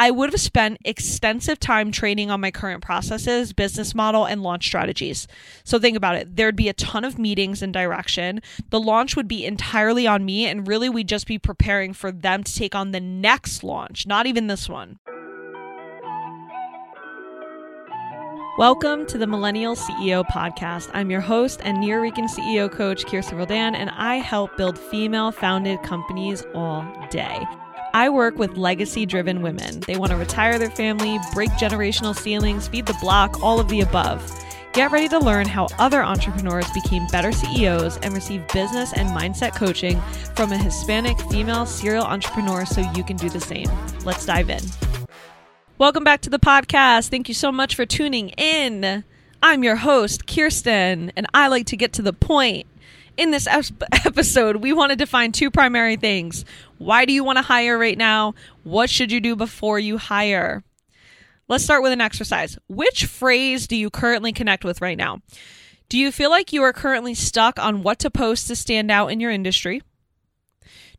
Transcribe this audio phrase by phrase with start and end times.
[0.00, 4.64] I would have spent extensive time training on my current processes, business model, and launch
[4.64, 5.28] strategies.
[5.62, 6.36] So think about it.
[6.36, 8.40] There'd be a ton of meetings and direction.
[8.70, 12.42] The launch would be entirely on me, and really we'd just be preparing for them
[12.44, 14.98] to take on the next launch, not even this one.
[18.56, 20.88] Welcome to the Millennial CEO Podcast.
[20.94, 25.82] I'm your host and Nuyorican CEO coach, Kirsten Roldan, and I help build female founded
[25.82, 27.44] companies all day.
[27.92, 29.80] I work with legacy driven women.
[29.80, 33.80] They want to retire their family, break generational ceilings, feed the block, all of the
[33.80, 34.24] above.
[34.72, 39.56] Get ready to learn how other entrepreneurs became better CEOs and receive business and mindset
[39.56, 40.00] coaching
[40.36, 43.68] from a Hispanic female serial entrepreneur so you can do the same.
[44.04, 44.62] Let's dive in.
[45.78, 47.08] Welcome back to the podcast.
[47.08, 49.02] Thank you so much for tuning in.
[49.42, 52.68] I'm your host, Kirsten, and I like to get to the point.
[53.16, 56.44] In this episode, we want to define two primary things.
[56.78, 58.34] Why do you want to hire right now?
[58.64, 60.64] What should you do before you hire?
[61.48, 62.58] Let's start with an exercise.
[62.68, 65.20] Which phrase do you currently connect with right now?
[65.88, 69.08] Do you feel like you are currently stuck on what to post to stand out
[69.08, 69.82] in your industry?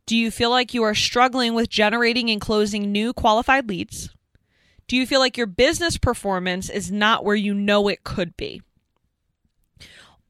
[0.06, 4.10] Do you feel like you are struggling with generating and closing new qualified leads?
[4.88, 8.62] Do you feel like your business performance is not where you know it could be?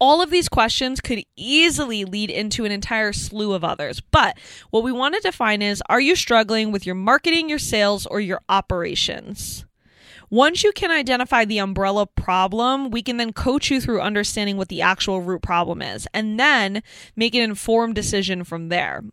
[0.01, 4.01] All of these questions could easily lead into an entire slew of others.
[4.01, 4.35] But
[4.71, 8.19] what we want to define is are you struggling with your marketing, your sales, or
[8.19, 9.63] your operations?
[10.31, 14.69] Once you can identify the umbrella problem, we can then coach you through understanding what
[14.69, 16.81] the actual root problem is and then
[17.15, 19.03] make an informed decision from there.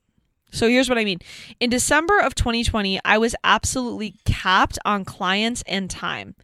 [0.52, 1.18] So here's what I mean.
[1.60, 6.34] In December of 2020, I was absolutely capped on clients and time.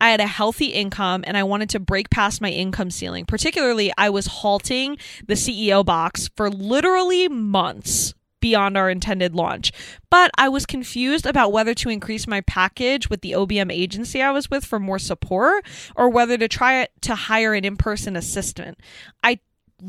[0.00, 3.26] I had a healthy income and I wanted to break past my income ceiling.
[3.26, 9.70] Particularly, I was halting the CEO box for literally months beyond our intended launch.
[10.08, 14.30] But I was confused about whether to increase my package with the OBM agency I
[14.30, 18.78] was with for more support or whether to try to hire an in person assistant.
[19.22, 19.40] I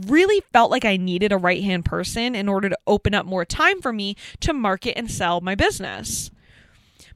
[0.05, 3.45] really felt like I needed a right hand person in order to open up more
[3.45, 6.31] time for me to market and sell my business.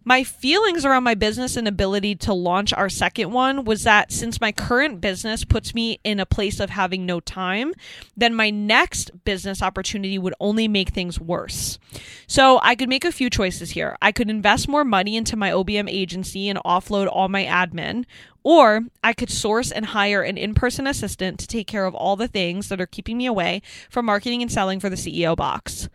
[0.08, 4.40] My feelings around my business and ability to launch our second one was that since
[4.40, 7.74] my current business puts me in a place of having no time,
[8.16, 11.80] then my next business opportunity would only make things worse.
[12.28, 13.98] So I could make a few choices here.
[14.00, 18.06] I could invest more money into my OBM agency and offload all my admin,
[18.44, 22.16] or I could source and hire an in person assistant to take care of all
[22.16, 25.90] the things that are keeping me away from marketing and selling for the CEO box.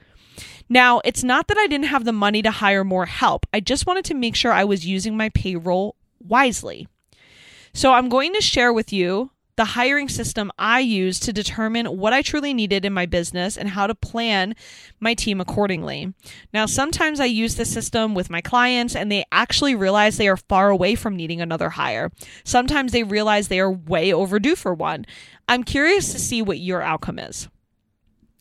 [0.72, 3.86] Now, it's not that I didn't have the money to hire more help, I just
[3.86, 6.86] wanted to make sure I was using my payroll wisely.
[7.74, 12.12] So, I'm going to share with you the hiring system I use to determine what
[12.12, 14.54] I truly needed in my business and how to plan
[15.00, 16.14] my team accordingly.
[16.54, 20.38] Now, sometimes I use this system with my clients and they actually realize they are
[20.38, 22.10] far away from needing another hire.
[22.42, 25.04] Sometimes they realize they are way overdue for one.
[25.46, 27.48] I'm curious to see what your outcome is.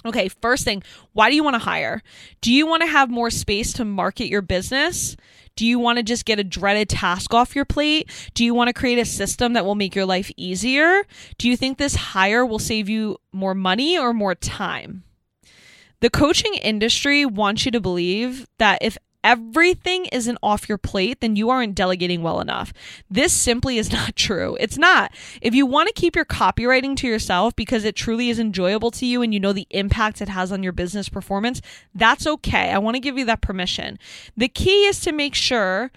[0.05, 2.01] Okay, first thing, why do you want to hire?
[2.41, 5.17] Do you want to have more space to market your business?
[5.57, 8.09] Do you want to just get a dreaded task off your plate?
[8.33, 11.03] Do you want to create a system that will make your life easier?
[11.37, 15.03] Do you think this hire will save you more money or more time?
[15.99, 21.35] The coaching industry wants you to believe that if everything isn't off your plate, then
[21.35, 22.73] you aren't delegating well enough.
[23.09, 24.57] This simply is not true.
[24.59, 25.11] It's not.
[25.41, 29.05] If you want to keep your copywriting to yourself because it truly is enjoyable to
[29.05, 31.61] you and you know the impact it has on your business performance,
[31.93, 32.71] that's okay.
[32.71, 33.99] I want to give you that permission.
[34.37, 35.91] The key is to make sure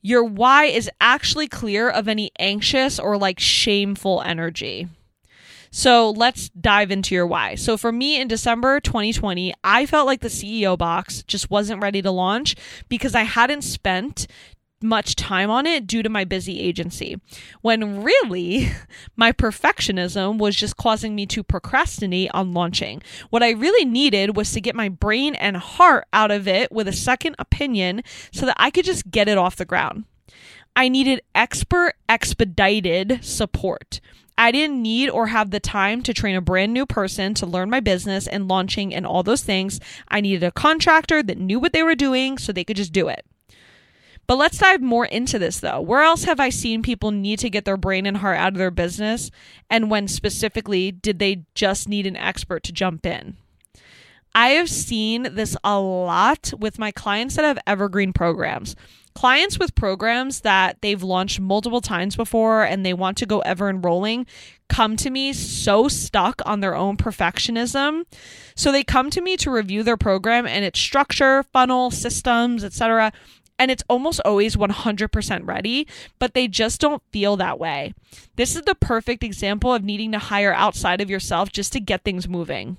[0.00, 4.88] your why is actually clear of any anxious or like shameful energy.
[5.70, 7.54] So let's dive into your why.
[7.54, 12.02] So for me in December 2020, I felt like the CEO box just wasn't ready
[12.02, 12.56] to launch
[12.88, 14.26] because I hadn't spent
[14.80, 17.20] much time on it due to my busy agency.
[17.62, 18.70] When really,
[19.16, 23.02] my perfectionism was just causing me to procrastinate on launching.
[23.30, 26.88] What I really needed was to get my brain and heart out of it with
[26.88, 28.02] a second opinion
[28.32, 30.04] so that I could just get it off the ground.
[30.76, 34.00] I needed expert expedited support.
[34.38, 37.68] I didn't need or have the time to train a brand new person to learn
[37.68, 39.80] my business and launching and all those things.
[40.06, 43.08] I needed a contractor that knew what they were doing so they could just do
[43.08, 43.26] it.
[44.28, 45.80] But let's dive more into this though.
[45.80, 48.58] Where else have I seen people need to get their brain and heart out of
[48.58, 49.32] their business?
[49.68, 53.38] And when specifically did they just need an expert to jump in?
[54.34, 58.76] I have seen this a lot with my clients that have evergreen programs
[59.18, 63.68] clients with programs that they've launched multiple times before and they want to go ever
[63.68, 64.24] enrolling
[64.68, 68.04] come to me so stuck on their own perfectionism.
[68.54, 73.10] So they come to me to review their program and its structure, funnel, systems, etc.
[73.58, 75.88] and it's almost always 100% ready,
[76.20, 77.94] but they just don't feel that way.
[78.36, 82.04] This is the perfect example of needing to hire outside of yourself just to get
[82.04, 82.76] things moving.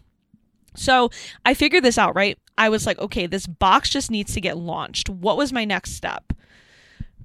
[0.74, 1.10] So
[1.46, 2.40] I figured this out, right?
[2.60, 5.10] I was like, okay, this box just needs to get launched.
[5.10, 6.34] What was my next step?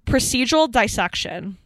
[0.07, 1.59] Procedural dissection.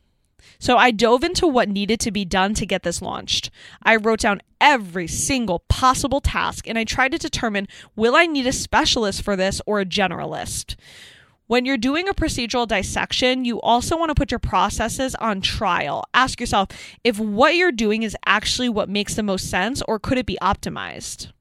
[0.59, 3.51] So I dove into what needed to be done to get this launched.
[3.83, 8.47] I wrote down every single possible task and I tried to determine will I need
[8.47, 10.75] a specialist for this or a generalist?
[11.47, 16.05] When you're doing a procedural dissection, you also want to put your processes on trial.
[16.15, 16.69] Ask yourself
[17.05, 20.39] if what you're doing is actually what makes the most sense or could it be
[20.41, 21.33] optimized?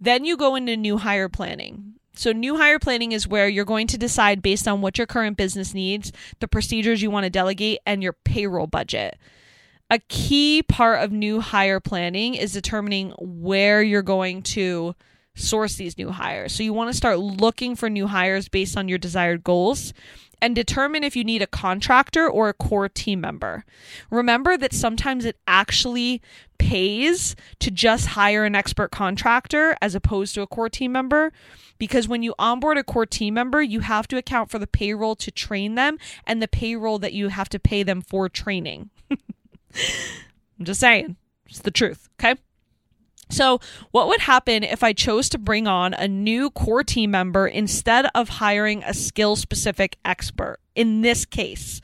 [0.00, 1.94] Then you go into new hire planning.
[2.14, 5.36] So, new hire planning is where you're going to decide based on what your current
[5.36, 9.16] business needs, the procedures you want to delegate, and your payroll budget.
[9.90, 14.94] A key part of new hire planning is determining where you're going to
[15.38, 16.52] source these new hires.
[16.52, 19.92] So, you want to start looking for new hires based on your desired goals
[20.40, 23.64] and determine if you need a contractor or a core team member.
[24.10, 26.22] Remember that sometimes it actually
[26.58, 31.32] pays to just hire an expert contractor as opposed to a core team member
[31.78, 35.16] because when you onboard a core team member, you have to account for the payroll
[35.16, 38.90] to train them and the payroll that you have to pay them for training.
[39.10, 42.40] I'm just saying, it's the truth, okay?
[43.30, 43.60] So,
[43.90, 48.06] what would happen if I chose to bring on a new core team member instead
[48.14, 50.58] of hiring a skill specific expert?
[50.74, 51.80] In this case,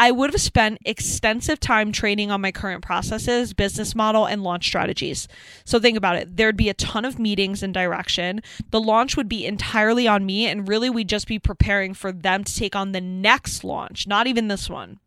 [0.00, 4.64] I would have spent extensive time training on my current processes, business model, and launch
[4.64, 5.26] strategies.
[5.64, 6.36] So think about it.
[6.36, 8.40] There'd be a ton of meetings and direction.
[8.70, 12.44] The launch would be entirely on me, and really we'd just be preparing for them
[12.44, 15.00] to take on the next launch, not even this one.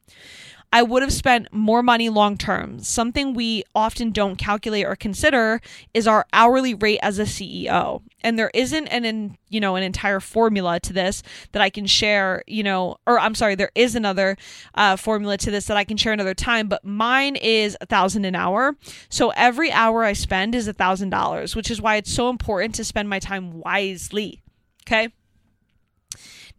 [0.74, 2.80] I would have spent more money long term.
[2.80, 5.60] Something we often don't calculate or consider
[5.94, 8.02] is our hourly rate as a CEO.
[8.22, 12.44] And there isn't an, you know an entire formula to this that I can share,
[12.48, 14.38] you know, or I'm sorry, there is another
[14.76, 18.24] uh, formula to this that I can share another time, but mine is a thousand
[18.24, 18.78] an hour.
[19.10, 22.76] So every hour I spend is a thousand dollars, which is why it's so important
[22.76, 24.42] to spend my time wisely.
[24.88, 25.10] Okay.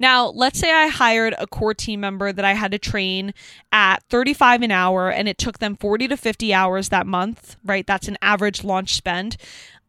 [0.03, 3.33] Now, let's say I hired a core team member that I had to train
[3.71, 7.87] at 35 an hour and it took them 40 to 50 hours that month, right?
[7.87, 9.37] That's an average launch spend.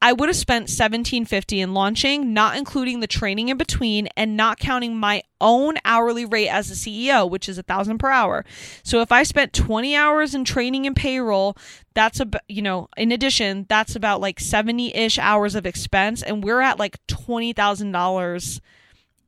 [0.04, 4.60] I would have spent 1750 in launching, not including the training in between and not
[4.60, 8.46] counting my own hourly rate as a CEO, which is a thousand per hour.
[8.84, 11.58] So if I spent 20 hours in training and payroll,
[11.96, 16.62] that's a you know, in addition, that's about like 70-ish hours of expense and we're
[16.62, 18.62] at like $20,000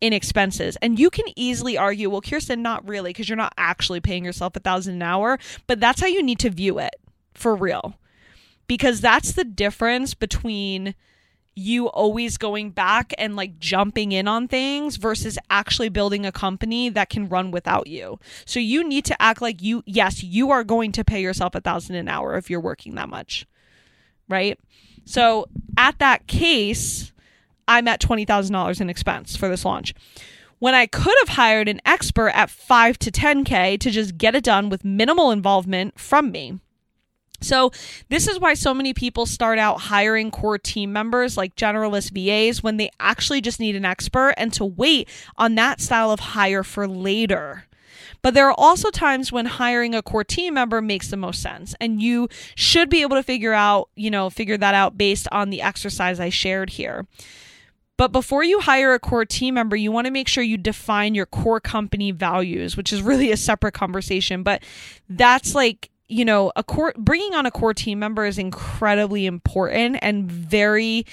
[0.01, 0.77] in expenses.
[0.81, 4.55] And you can easily argue, well, Kirsten, not really, because you're not actually paying yourself
[4.55, 6.95] a thousand an hour, but that's how you need to view it
[7.33, 7.95] for real.
[8.67, 10.95] Because that's the difference between
[11.55, 16.89] you always going back and like jumping in on things versus actually building a company
[16.89, 18.19] that can run without you.
[18.45, 21.61] So you need to act like you, yes, you are going to pay yourself a
[21.61, 23.47] thousand an hour if you're working that much.
[24.27, 24.59] Right.
[25.05, 27.13] So at that case,
[27.67, 29.93] I'm at $20,000 in expense for this launch.
[30.59, 34.43] When I could have hired an expert at 5 to 10K to just get it
[34.43, 36.59] done with minimal involvement from me.
[37.41, 37.71] So,
[38.09, 42.63] this is why so many people start out hiring core team members like generalist VAs
[42.63, 46.63] when they actually just need an expert and to wait on that style of hire
[46.63, 47.65] for later.
[48.21, 51.75] But there are also times when hiring a core team member makes the most sense.
[51.79, 55.51] And you should be able to figure out, you know, figure that out based on
[55.51, 57.05] the exercise I shared here.
[57.97, 61.15] But before you hire a core team member, you want to make sure you define
[61.15, 64.43] your core company values, which is really a separate conversation.
[64.43, 64.63] But
[65.09, 69.97] that's like, you know, a core bringing on a core team member is incredibly important
[70.01, 71.05] and very,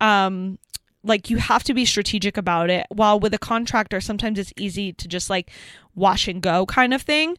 [0.00, 0.58] um,
[1.06, 2.86] like you have to be strategic about it.
[2.90, 5.50] While with a contractor, sometimes it's easy to just like
[5.94, 7.36] wash and go kind of thing.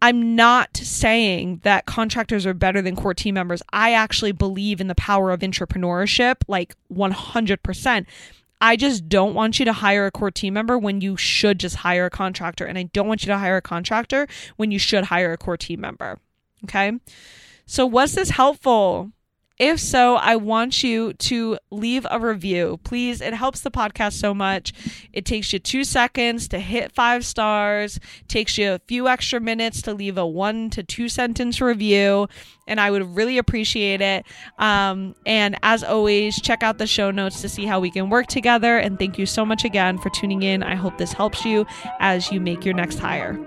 [0.00, 3.62] I'm not saying that contractors are better than core team members.
[3.72, 8.06] I actually believe in the power of entrepreneurship, like 100%.
[8.60, 11.76] I just don't want you to hire a core team member when you should just
[11.76, 12.64] hire a contractor.
[12.64, 14.26] And I don't want you to hire a contractor
[14.56, 16.18] when you should hire a core team member.
[16.64, 16.92] Okay.
[17.66, 19.12] So, was this helpful?
[19.58, 22.80] If so, I want you to leave a review.
[22.84, 24.72] Please, it helps the podcast so much.
[25.12, 29.82] It takes you two seconds to hit five stars, takes you a few extra minutes
[29.82, 32.28] to leave a one to two sentence review,
[32.66, 34.24] and I would really appreciate it.
[34.58, 38.26] Um, and as always, check out the show notes to see how we can work
[38.26, 38.78] together.
[38.78, 40.62] And thank you so much again for tuning in.
[40.62, 41.66] I hope this helps you
[42.00, 43.38] as you make your next hire.